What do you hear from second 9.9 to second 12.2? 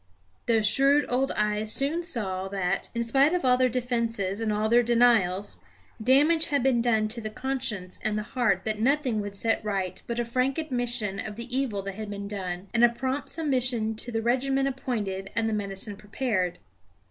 but a frank admission of the evil that had